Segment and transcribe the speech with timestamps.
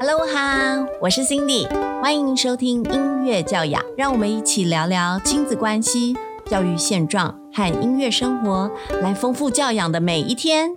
[0.00, 1.66] Hello 哈，我是 Cindy，
[2.00, 6.16] 欢迎收听音乐教养，让我们一起聊聊亲子关系、
[6.46, 8.70] 教育现状和音乐生活，
[9.02, 10.70] 来丰富教养的每一天。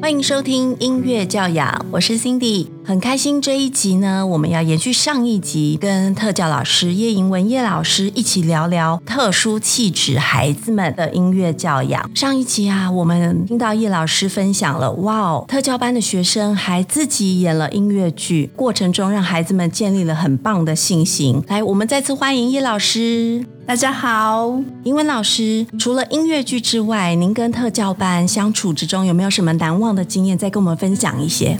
[0.00, 12.10] 欢迎收听音乐教养，我是 Cindy，很开心这一集呢，我们要延续上一集，跟特教老师叶莹文叶老师一起聊聊特殊气质孩子们的音乐教养。
[12.16, 21.40] 上一集啊，我们听到叶老师分享了，哇哦，特教班的学生还自己演了音乐剧，过程中让孩子们建立了很棒的信心。
[21.46, 23.46] 来，我们再次欢迎叶老师。
[23.64, 30.36] 大家好，英文老师，除了音乐剧之外，您跟特教班相处之中有没有什么难忘的经验？
[30.36, 31.56] 再跟我们分享一些。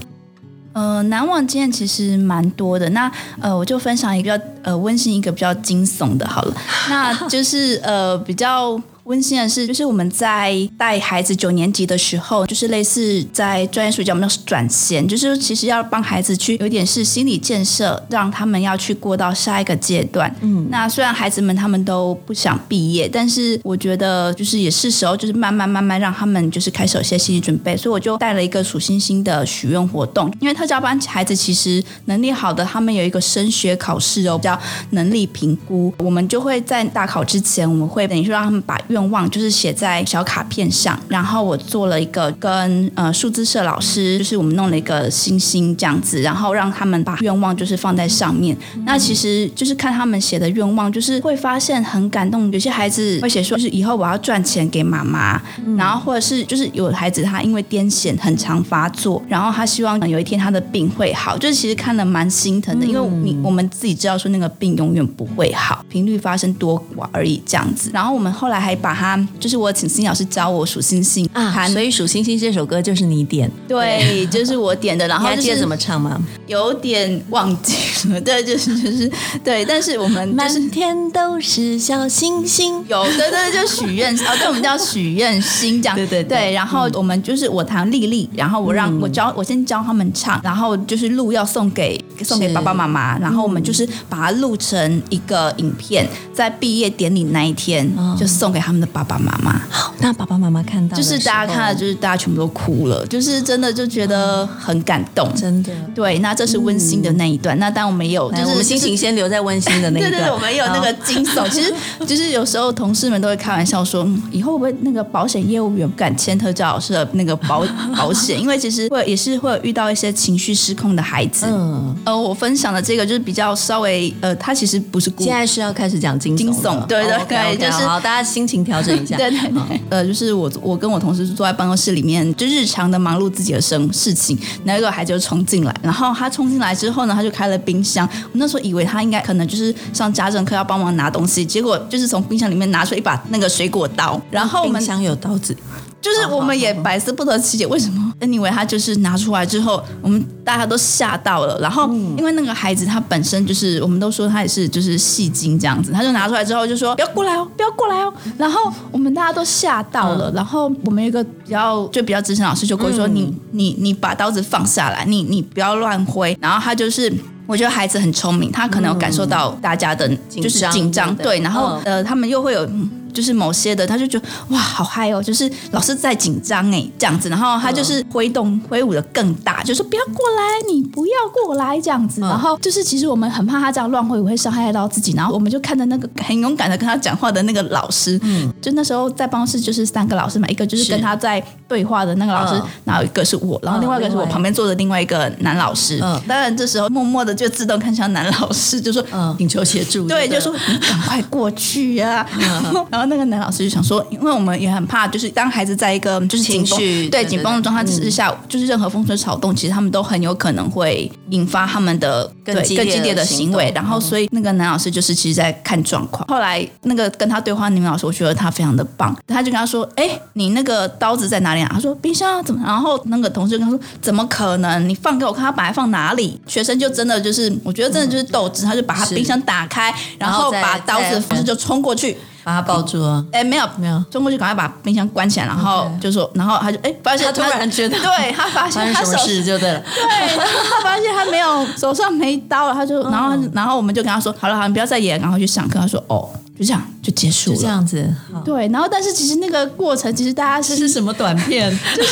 [0.72, 2.88] 呃，难忘经验其实蛮多的。
[2.90, 6.54] 那呃，我就分享一个呃温馨，一个比较惊悚的，好了，
[6.88, 8.80] 那就是呃比较。
[9.04, 20.32] 温馨的是，就是我们在带孩子九年级的时候，就是类似在专业术语叫我们转衔，就是其实要帮孩子去有点是心理建设，让他们要去过到下一个阶段。
[20.40, 30.32] 嗯，那虽然孩子们他们都不想毕业，但是我觉得就是也是时候，就是慢慢慢慢让他们就是开始有些心理准备，所以我就带了一个数星星的许愿活动。
[30.38, 34.56] 因为特教班孩子其实能力好的，他们有一个升学考试哦，叫
[34.90, 38.78] 能力评估，我们就会在大考之前，我们会等于说让他们把。
[38.92, 48.54] 愿望就是写在小卡片上，然后我做了一个跟呃数字社老师，就是我们弄了一个星星这样子，然后让他们把愿望就是放在上面。
[48.84, 52.52] 那其实就是看他们写的愿望，就是会发现很感动。
[52.52, 55.40] 有些孩子会写说，就是以后我要赚钱给妈妈，
[55.78, 67.90] 然后或者是就是有孩子他因为癫痫很常发作，然后他希望有一天他的病会好，就是其实看了蛮心疼的，因为你我们自己知道说那个病永远不会好，频率发生多寡而已这样子。
[67.94, 68.81] 然后我们后来还。
[68.82, 75.06] 把它就是我请新老师教我数星星啊，所以数星星这首歌就是你点，对，就是我点的。
[75.06, 76.20] 然后记得怎么唱吗？
[76.48, 77.74] 有点忘记
[78.08, 79.10] 了，对，就是就是
[79.44, 79.64] 对。
[79.64, 86.52] 但是我们满天都是小星星，有对对，就许愿哦，对，我们叫许愿星这样，对对对。
[86.52, 98.71] 然后我们就是我弹丽丽，然后我让我教我先教他们唱，然后就是录要送给送给爸爸妈妈，然后我们就是把它录成一个影片，在毕业典礼那一天就送给他。
[98.72, 105.70] 他们的爸爸妈妈，好，那爸爸妈妈看到，就是大家看了，就是大家全部都哭了，就是真的就觉得很感动，真的。
[105.94, 107.58] 对，那这是温馨的那一段。
[107.58, 110.10] 那当我们有，就是我们心情先留在温馨的那一段。
[110.10, 111.46] 对对，我们有那个惊悚。
[111.52, 111.74] 其实，
[112.06, 117.62] 就是有时候同事们都会开玩笑说，以后会不会那个保险业务员不敢签特教老师的那个保
[117.94, 118.40] 保险？
[118.40, 121.44] 因为其实会也是会有遇到一些情绪失控的孩子。
[121.46, 128.61] 嗯，呃，我分享的这个就是比较稍微，呃，他其实不是现在是要开始讲惊惊悚，对对对，就是好，大家心情。
[128.64, 145.56] 调整一下， 对对对，呃，就是我我跟我同事坐在办公室里面，就日常的忙碌自己的生事情，那个孩子就冲进来，然后他冲进来之后呢，他就开了冰箱，我那时候以为他应该可能就是上家政课要帮忙拿东西，结果就是从冰箱里面拿出一把那个水果刀，然后冰箱有刀子。
[146.02, 151.60] 就是我们也百思不得其解，为什么？Anyway，他就是拿出来之后，我们大家都吓到了。
[151.60, 158.60] 然后，因为那个孩子他本身就是，我们都说他也是就是戏精这样子，他就拿出来之后就说：“不要过来哦，不要过来哦。”然后
[158.90, 160.28] 我们大家都吓到了。
[160.34, 167.12] 然后我们一个比较就比较资深老师就跟我说：“你你你把刀子放下来，你你不要乱挥。”然后他就是，
[167.46, 171.38] 我觉得孩子很聪明，他可能有感受到大家的就是紧张，对。
[171.38, 172.68] 然后呃，他们又会有。
[173.12, 175.22] 就是某些的，他就觉得哇，好嗨哦！
[175.22, 182.20] 就是老师在紧张哎，这样子，然后他就是挥动挥舞的更大，就说不要过来，你不要过来这样子。
[182.20, 196.00] 然后就是其实我们很怕他这样乱挥舞会伤害到自己，然后我们就看着那个很勇敢的跟他讲话的那个老师，嗯，就那时候在办公室就是三个老师嘛，一个就是跟他在对话的那个老师，然后一个是我，然后另外一个是我旁边坐的另外一个男老师。
[196.02, 202.26] 嗯，当然这时候默默的就自动看向男老师，就说嗯，请求协助，对，就说你赶快过去呀，
[202.90, 203.01] 然后。
[203.06, 206.78] 那个男老师就想说，因为我们也很怕，就是当孩子在一个就是紧绷
[207.10, 213.72] 对紧绷的状态之下，就是任何风吹草动，其实他们都很有可能会引发他们的更更激烈的行为。
[213.74, 216.26] 然后，所以那个男老师就是其实在看状况。
[216.28, 224.88] 后来那个跟他对话的女老师，我觉得他非常的棒，他就跟他说：“哎，你那个刀子在哪里啊？”他说：“冰箱怎么？”然后那个同事跟他说：“怎么可能？
[224.88, 232.16] 你放给我看，他把它放哪里？”学生就真的就是，我觉得真的就是斗志，他就把他冰箱打开，然后把刀子方式就冲过去。
[232.44, 233.24] 把他抱住了！
[233.32, 245.78] 哎，没有没有，冲过去赶快把冰箱关起来，然后就说，然后他就哎发现他突然觉得，对他发现他什么事就对了，对，他发现他没有手上没刀了，他就然后然后我们就跟他说，好了好了，你不要再演，赶快去上课。
[245.78, 246.28] 他说哦。
[246.58, 247.56] 就这样就结束了。
[247.56, 248.14] 就这样子，
[248.44, 251.70] 对，然后但是其实那个过程，其实大家是这是什么短片？
[251.96, 252.10] 就是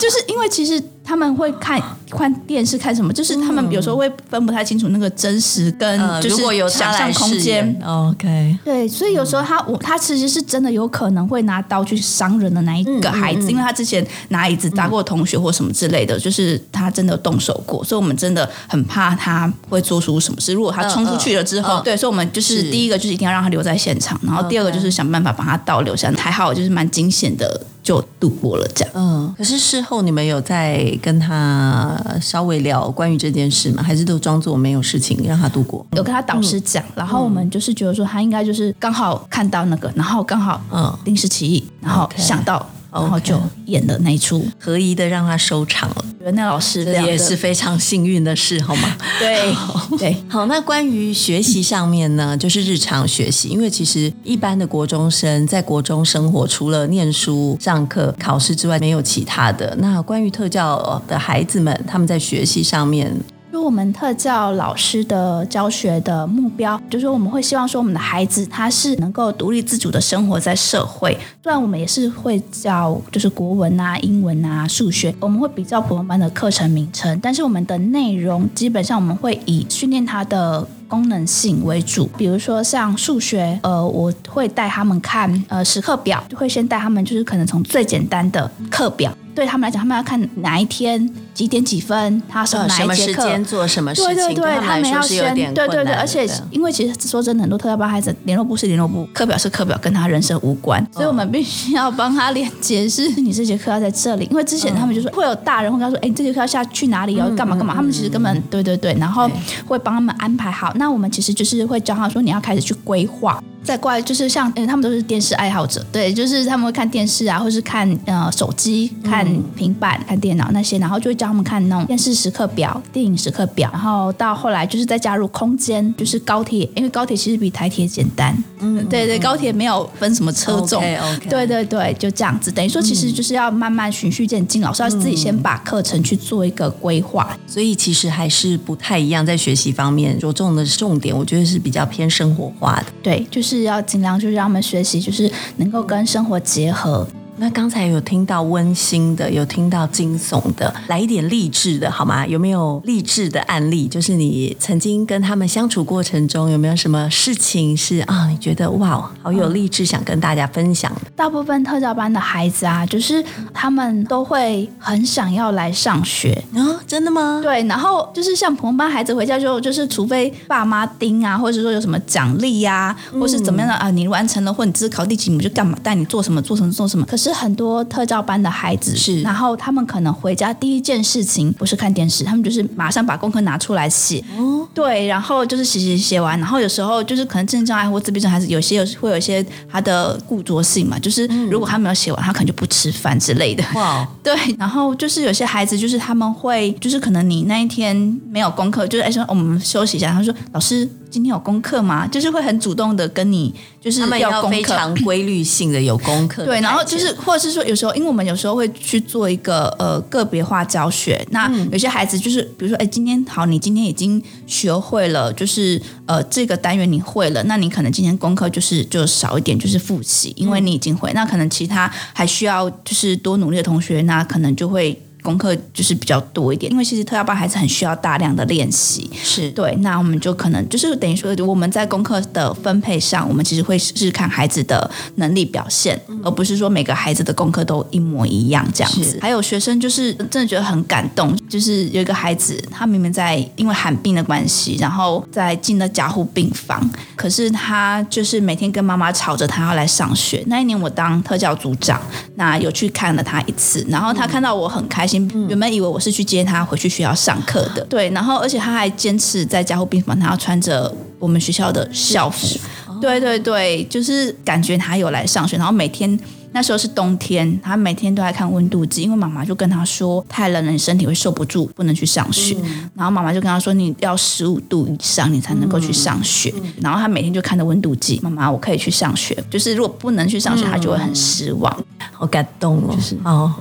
[0.00, 1.80] 就是因为其实他们会看
[2.10, 7.82] 看电视看什么，就是他们有时候会分不太清楚那个真实跟呃，就是如果有想象空间演。
[7.86, 20.52] ，OK，对，所以有时候他我他其实是真的有可能会拿刀去伤人的那一个孩子，因为他之前拿椅子砸过同学或什么之类的，就是他真的动手过，所以我们真的很怕他会做出什么事。
[20.52, 26.20] 如果他冲出去了之后，对，所以我们就是是第一个就是一定要让他留在现场，然后第二个就是想办法把他倒流下来。
[26.20, 28.94] 还好就是蛮惊险的，就度过了这样。
[28.94, 33.82] 嗯，可是事后你们有在跟他稍微聊关于这件事吗？
[33.82, 35.84] 还是都装作没有事情让他度过？
[35.92, 44.46] 有跟他导师讲，然后我们就是觉得说他应该就是刚好看到那个，然后刚好嗯临时起意，然后想到，然后就演的那一出。
[44.58, 48.96] 合宜的让他收场了，觉得那老师也是非常幸运的事，好吗？
[49.18, 49.54] 对
[49.98, 59.74] 对好，那关于学习上面呢，就是日常学习，因为其实一般的国中生在国中生活，除了念书、上课、考试之外，没有其他的。
[59.78, 63.14] 那关于特教的孩子们，他们在学习上面，
[63.52, 71.12] 就我们特教老师的教学的目标，就是说我们会希望说我们的孩子他是能够独立自主的生活在社会。
[71.42, 80.66] 虽然我们也是会教就是国文啊、英文啊、数学，我们会比较普通班的课程名称，但是我们的内容基本上我们会以训练他的。
[80.92, 109.30] 功能性为主，比如说像数学，呃，我会带他们看呃时刻表，就会先带他们就是可能从最简单的课表，对他们来讲，他们要看哪一天几点几分，他上呃，哪什么时一节课，间做什么事情，对对对，他们要先对对对，而且因为其实说真的，很多特教班孩子联络部是联络部，课表是课表，跟他人生无关，所以我们必须要帮他连解释你这节课要在这里，因为之前他们就说会有大人会跟他说，哎，你这节课要下去哪里，要干嘛干嘛，他们其实根本对对对，然后
[109.66, 110.72] 会帮他们安排好。
[110.76, 113.42] 那我们其实就是会教他说，你要开始去规划。
[113.62, 131.28] 再过来就是像，呃，他们都是电视爱好者，对，就是他们会看电视啊，或是看呃手机、看平板、看电脑那些，然后就会教他们看那种电视时刻表、电影时刻表，然后到后来就是再加入空间，就是高铁，因为高铁其实比台铁简单，嗯，对对，高铁没有分什么车种 OK，OK。
[131.28, 142.86] 对对对，就这样子，等于说其实就是要慢慢循序渐进，老师要自己先把课程去做一个规划，所以其实还是不太一样，在学习方面着重的重点，我觉得是比较偏生活化的。
[143.02, 147.06] 对，就是是要尽量就是让他们学习，就是能够跟生活结合，
[147.42, 152.24] 那刚才有听到温馨的，有听到惊悚的，来一点励志的好吗？
[152.24, 153.88] 有没有励志的案例？
[153.88, 161.00] 就是你曾经跟他们相处过程中，有没有什么事情是啊，你觉得哇，好有励志，想跟大家分享的？
[161.16, 167.40] 大部分特教班的孩子啊，就是他们都会很想要来上学，啊，真的吗？
[167.42, 177.04] 对，然后就是像普通班孩子回家之后就是，除非爸妈盯啊，或者说有什么奖励呀、或是怎么样的啊，你完成了或你这次考第几名就干嘛，带你做什么做什么做什么。
[177.06, 179.22] 可是很多特教班的孩子是。
[179.22, 184.22] 然后他们可能回家第一件事情不是看电视，他们就是马上把功课拿出来写。
[184.36, 193.64] 哦，对，然后就是写写写完，然后有时候就是可能智能障碍或自闭症孩子，有些有会有一些他的固着性嘛，就是如果他没有写完，他可能就不吃饭之类的。
[193.74, 197.96] 哇， 对，然后就是有些孩子，就是他们会，就是可能你那一天
[198.30, 202.06] 没有功课，就是哎说、哦我们休息一下，他说老师今天有功课吗？
[202.06, 204.32] 就是会很主动的跟你，就是他们要。
[204.52, 211.24] 非常规律性的有功课对，然后就是，或者是说，有时候，因为我们有时候会去做一个呃个别化教学。
[211.30, 221.10] 那有些孩子就是，比如说，哎，今天好，你今天已经学会了，就是呃这个单元你会了，那你可能今天功课就是就少一点，就是复习，因为你已经会。
[221.14, 229.08] 那可能其他还需要就是多努力的同学，那可能就会功课就是比较多一点，因为其实特教班孩子很需要大量的练习。
[229.22, 239.18] 是对，那我们就可能就是等于说，我们在功课的分配上，我们其实会是看孩子的能力表现，而不是说每个孩子的功课都一模一样这样子。
[239.22, 250.42] 还有学生就是真的觉得很感动，就是有一个孩子，他明明在因为罕病的关系，然后在进了加护病房，可是他就是每天跟妈妈吵着他要来上学。
[250.46, 252.00] 那一年我当特教组长，
[252.36, 262.58] 那有去看了他一次，然后他看到我很开心，原本以为我是去接他回去学校上课的，对，然后而且他还坚持在加护病房，他要穿着我们学校的校服，
[262.98, 266.18] 对对对，就是感觉他有来上学，然后每天。
[266.52, 272.56] 那时候是冬天，他每天都在看温度计，因为妈妈就跟他说太冷了，你身体会受不住，不能去上学。
[272.94, 276.52] 然后妈妈就跟他说，你要十五度以上你才能够去上学。
[276.80, 279.36] 然后他每天就看着温度计，妈妈我可以去上学。
[279.50, 281.84] 就是如果不能去上学，他就会很失望。
[282.12, 283.52] 好感动哦，就是哦，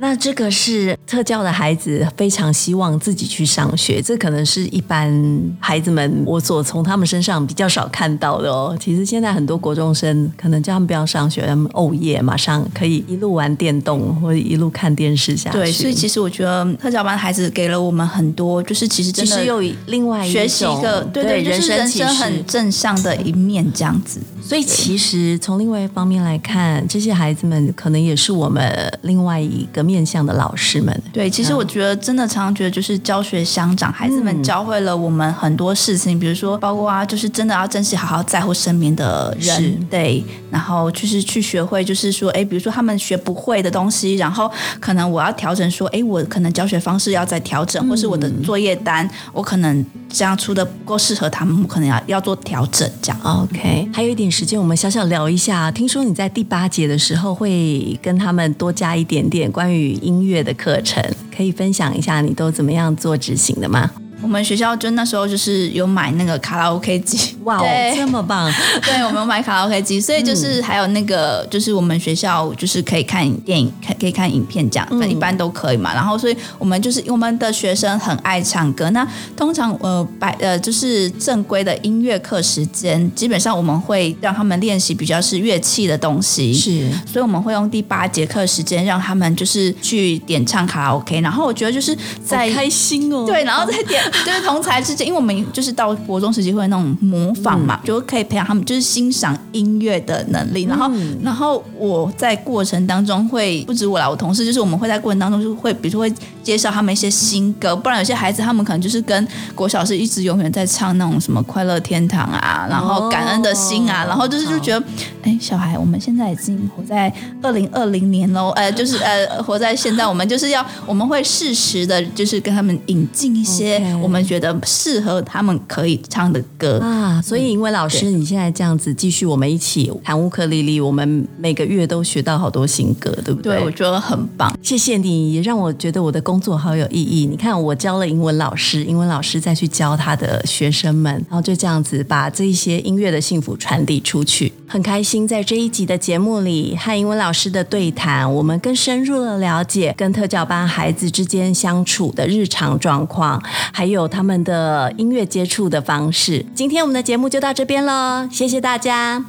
[0.00, 5.12] 那这个是特教的孩子非常希望自己去上学，这可能是一般
[5.60, 8.74] 孩子们我所从他们身上比较少看到的哦。
[8.80, 15.58] 其实现在很多国中生可能叫他们不要上学，他们哦耶，马上可以一路玩电动或者一路看电视下去。
[15.58, 24.18] 对，所以其实我觉得特教班的孩子给了我们很多，就是其实真的有另外学习一个对对，就是人生很正向的一面这样子。
[24.42, 31.02] 所以其实从另外一方面来看，这些孩子们可能也是我们另外一个面向的老师们。
[31.12, 53.20] 对，其实我觉得真的常常觉得就是教学相长，孩子们教会了我们很多事情，比如说包括啊，就是真的要珍惜、好好在乎身边的人，对，然后就是去学会，就是说，哎，比如说他们学不会的东西，然后可能我要调整，说，哎，我可能教学方式要再调整，或是我的作业单，我可能这样出的不够适合他们，我可能要要做调整，这样。
[53.22, 54.30] OK，还有一点。
[54.30, 55.70] 时间我们小小聊一下。
[55.72, 61.02] 听说你在第八节的时候会跟他们多加一点点关于与音乐的课程，
[61.34, 63.90] 可以分享一下你都怎么样做执行的吗？
[64.22, 67.58] 我们学校就那时候就是有买那个卡拉 OK 机，哇，
[67.94, 68.52] 这么棒！
[68.82, 75.94] 对，我们有买卡拉 OK 机，所以就是还有那个，就是我们学校就是可以看电影，看可以看影片这样，那一般都可以嘛。
[75.94, 94.00] 然后，所以我们就是我们的学生很爱唱歌，那通常呃白呃就是正规的音乐课时间，基本上我们会让他们练习比较是乐器的东西，是，所以我们会用第八节课时间让他们就是去点唱卡拉 OK，然后我觉得就是在开心哦，对，然后再点。
[94.26, 100.64] 就是同才之间，因为我们就是到国中时期会那种模仿嘛，就可以培养他们就是欣赏音乐的能力。
[100.64, 100.90] 然后，
[101.22, 106.12] 然后我在过程当中会不止我啦，我同事就是我们会在过程当中就会，比如说会
[106.42, 107.74] 介绍他们一些新歌。
[107.74, 114.86] 不然有些孩子他们可能就是跟国小是一直永远在唱那种什么快乐天堂啊，然后感恩的心啊，然后就是就觉得，
[115.22, 117.12] 哎，小孩，我们现在已经活在
[117.42, 123.78] 二零二零年喽，呃，就是呃，活在现在，我们就是要我们会适时的，就是跟他们引进一些。
[124.02, 133.56] 我们觉得适合他们可以唱的歌啊，所以因为老师你现在这样子继续，我们一起弹乌克丽丽，我们每个月都学到好多新歌，对不对？
[133.56, 134.56] 对，我觉得很棒。
[134.62, 137.26] 谢谢你，也让我觉得我的工作好有意义。
[137.26, 144.52] 你看，我教了英文老师，英文老师再去教他的学生们，然后就这样子把这一些音乐的幸福传递出去。
[144.66, 153.42] 很开心在这一集的节目里和英文老师的对谈，我们更深入的了解跟特教班孩子之间相处的日常状况，
[153.72, 156.44] 还有他们的音乐接触的方式。
[156.54, 159.24] 今天我们的节目就到这边喽，谢谢大家。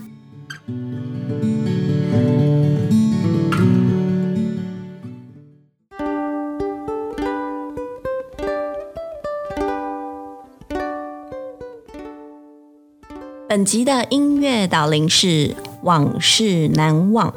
[13.48, 15.28] 本集的音乐导聆是
[15.84, 17.30] 《往事难忘》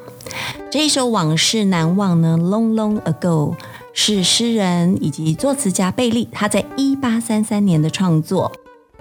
[0.71, 3.57] 这一首《往事难忘》呢，Long Long Ago
[3.95, 8.53] 是诗人以及作词家贝利他在一八三三年的创作。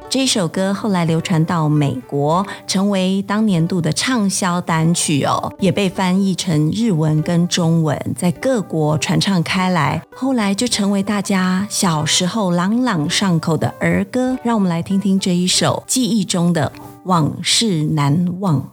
[0.10, 10.00] 这首歌后来流传到美国，成为当年度的畅销单曲哦，也被翻译成日文跟中文，在各国传唱开来。
[10.16, 14.38] 后来就成为大家小时候朗朗上口的儿歌。
[14.44, 16.72] 让我们来听听这一首记忆中的
[17.06, 18.73] 往事难忘。